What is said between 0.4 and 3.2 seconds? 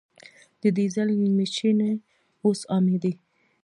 د ډیزل میچنې اوس عامې دي.